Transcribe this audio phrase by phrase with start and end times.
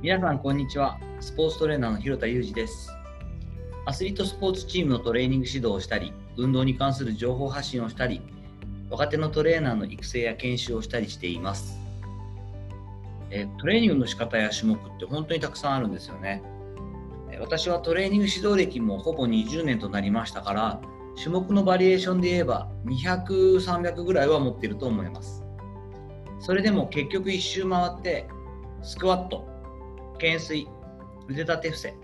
[0.00, 0.96] 皆さんこんにちは。
[1.18, 2.88] スポーツトレーナーの広田裕二です。
[3.84, 8.22] アスリートスポーツチームのトレーニング指導をしたり運動に関する情報発信をしたり
[8.90, 11.80] 若手のトレーナーの育成や研修をしたりしています。
[13.58, 16.44] トレーニングの仕方や種目って本当にたくさんあるんですよね。
[17.40, 20.80] 私はトレーニング指導歴もほぼ20年となりましたから
[21.16, 25.42] 種目のバリエーションで言えば200、300ぐらいは持っていると思います。
[26.38, 28.28] それでも結局1周回って
[28.84, 29.47] スクワット
[30.18, 30.66] 懸垂
[31.28, 31.94] 腕立て伏せ。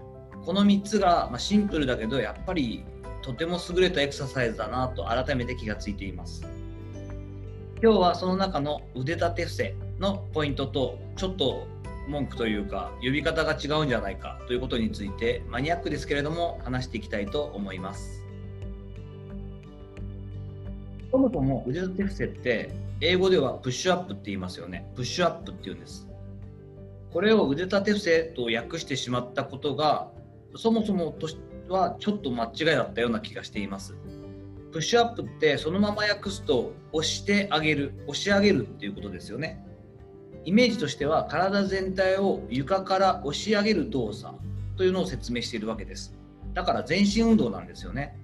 [0.45, 2.85] この3つが、まシンプルだけどやっぱり
[3.23, 6.43] とても優れたエクササイズだなと改めて気がついています。
[7.83, 11.67] 今日はその中の腕立て伏せのポイントとちょっと
[12.09, 18.23] 文句というか呼び方が違うんじゃないかということについてマニアックですけれども話していきたいと思います。
[21.11, 24.91] そもそも腕立て伏せって英語ではプッシュアップって言いますよね。
[24.97, 26.07] プッシュアップって言うんです。
[27.15, 30.11] これを腕立て伏せと訳してしまったことが
[30.57, 31.29] そもそもと
[31.73, 33.95] はちょっと間違いだったような気がしています。
[34.73, 39.65] プッシュアップってそのまま訳すと押してあげる押し上げるっていうことですよね。
[40.45, 44.35] イメージとしては体全体を床から押し上げる動作
[44.77, 46.17] というのを説明しているわけです。
[46.53, 48.19] だから全身運動なんですよね。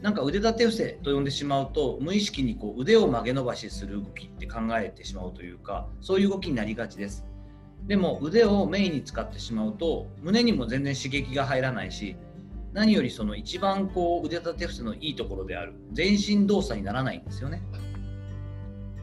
[0.00, 7.26] なんか腕立て伏せと呼んでしまうと無意識にこう腕を曲げ伸ばしする動きって考えてしまうというかそういう動きになりがちです。
[7.86, 12.16] でも腕をメインに使ってしまうと胸にも全然刺激が入らないし
[12.72, 17.62] 何よりその一番こう腕立て伏せのいいところである全身動作にならないんですよね。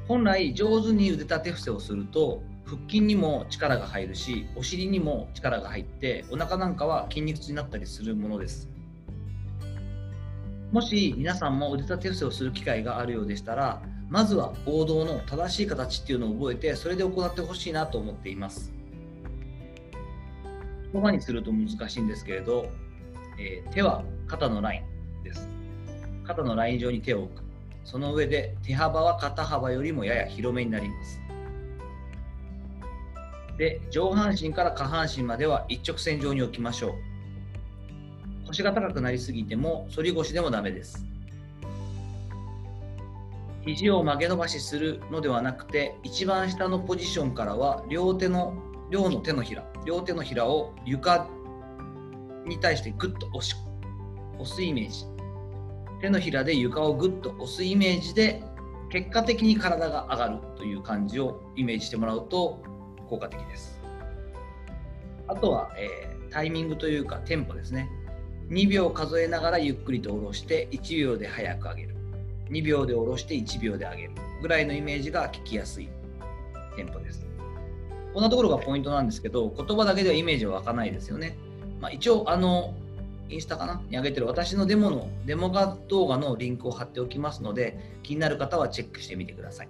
[0.08, 8.70] 本来上手に腕立て伏せをすると腹筋にも力が入るしお尻にも力が入ってお腹なんかは筋肉痛になったりするものです。
[10.72, 18.74] もし皆さんも腕立て伏せをする機会があるようでしたらまずは王道の正しい形っていうのを覚えてそれで行ってほしいなと思っています。
[20.92, 22.68] 言葉にすると難しいんですけれど、
[23.38, 24.84] えー、手は肩のライ
[25.22, 25.48] ンです。
[26.26, 27.44] 肩のライン上に手を置く。
[27.84, 31.22] その上で手幅は肩幅よりもやや広めになります。
[33.58, 36.96] で上半身から下半身までは一直線上に置きましょ
[38.46, 38.48] う。
[38.48, 41.06] 腰が高くなりすぎても反り腰でもダメです。
[43.76, 48.54] 肘を曲げ伸ばしするのではなくて一番下のポジションからは両手の
[48.90, 51.28] 両の手のひら両手のひらを床
[52.46, 53.56] に対してグッと押し
[54.40, 55.06] 押すイメージ。
[56.02, 58.42] 手のひらで床をグッと押すイメージで
[58.90, 62.64] 結果的に体が上がるという感じをイメージしてもらうと
[63.08, 63.80] 効果的です。
[65.28, 67.90] あとは、えー、タイミングというかテンポですね。
[68.50, 71.99] 2秒数えながらゆっくりと下ろして1秒で早く上げる。
[72.50, 74.12] 2秒で下ろして1秒で上げる
[74.42, 75.90] ぐらいのイメージが聞きやすい
[76.76, 77.26] テンポです。
[78.14, 81.38] こんなところがポイントなんですけど、言葉だけではイメージは湧かないですよね。
[81.80, 82.74] まあ、一応、あの、
[83.30, 83.82] インスタかな？
[83.90, 89.70] に上げてる私のデモの、デモ画動画のリンクを貼っておきますので、気になる方はチェックしてみてください。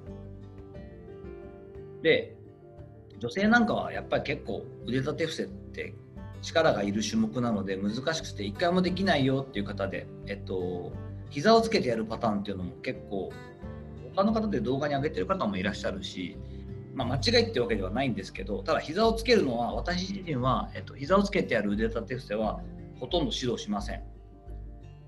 [2.01, 2.37] で、
[3.19, 5.93] 女性なんかはやっぱり結構腕立て伏せって
[6.41, 10.93] 力がいる種目なので難しくて一回もできないよっていう方で、えっと、
[11.29, 13.31] 膝をつけてやるパターンっていうのも結構
[14.15, 16.37] 他の方で動画に上げてる方もいらっしゃるし、
[16.93, 22.61] まあ、間違いってわけではないんですけどただ膝をつけるのは私自身は、えっと、膝をつけてやる腕立て伏せは
[22.99, 24.03] ほとんど指導しません。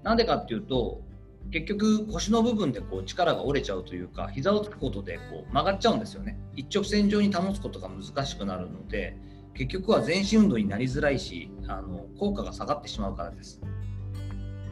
[0.04, 1.02] なんでかっていうと
[1.52, 6.40] 結局腰の部分でこう力が折れちゃうというか膝をつくことでこう曲がっちゃうんですよね。
[6.56, 9.18] 一直線上に保つことが難しくなるので
[9.54, 13.62] 結局は全身運動になりづらいしあの効果が下がってしまうからです。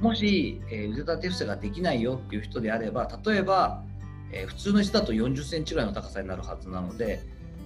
[0.02, 3.84] もし、えー、腕立て伏せができないよっていう人であれば例えば、
[4.32, 7.22] えー、普通の椅子だと40センチぐらいの高さになるはずなので、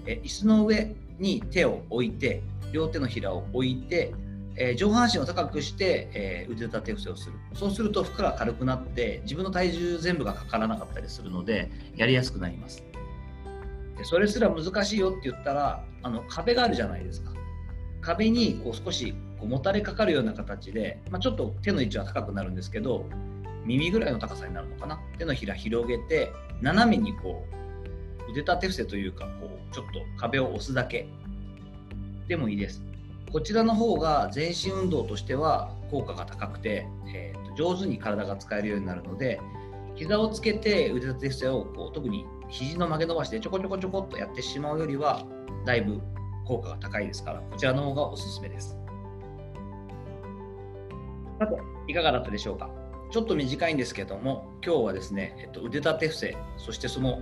[0.05, 2.41] えー、椅子の上に手を置いて
[2.71, 4.13] 両手のひらを置いて、
[4.55, 7.35] えー、上半身を高くして、え、腕立て伏せをする。
[7.53, 12.83] そうすると負荷が軽くなって自分の体重全部がかからなかったりするのでやりやすくなります。
[13.97, 17.31] でそれすら難しいよって言ったらあの壁があるじゃないですか。
[18.01, 19.13] 壁にこう少し
[19.43, 23.05] こうもたれかかるような形で、まあ、ちょっと手の位置は高くなるんですけど
[23.65, 25.01] 耳ぐらいの高さになるのかな？
[25.17, 26.31] 手のひら広げて
[26.61, 27.45] 斜めにこ
[28.27, 31.09] う腕立て伏せというかこうちょっと壁を押すだけ
[32.29, 32.81] でもいいです
[33.33, 39.41] こちらの方が全身運動としては効果が高くて、えー、と上手に体が使えるようになるので
[39.95, 45.25] 膝をつけて腕立て伏せをこう特に肘の曲げ伸ばしでちょこちょこちょこっとやってしまうよりは
[45.65, 46.01] だいぶ
[46.45, 48.77] 効果が高いですから、こちらの方がおすすめです。
[51.45, 52.69] さて、いかがだったでしょうか？
[53.11, 57.21] ちょっと短いんですけども、今日はですね、えっと、腕立て伏せ、そしてその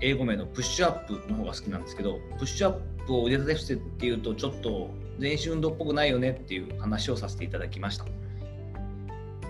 [0.00, 8.06] 英語名のプッシュアップの方が好きなんですけど、プッシュアップを腕立て伏せっていうと、ちょっと全身運動っぽくないよねっていう話をさせていただきました。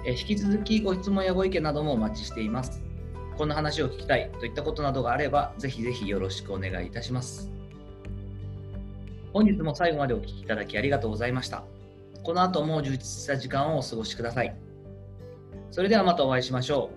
[0.04, 2.82] え引き続きご質問やご意見などもお待ちしています。
[3.36, 7.50] こんな話を聞きたいといったことなどがあれば、ぜひぜひよろしくお願いいたします。
[9.32, 11.64] 本日も最後までお聴きいただきありがとうございました。
[12.28, 14.54] この後も充実した時間をお過ごしください。
[15.70, 16.96] それではまたお会いしましょう。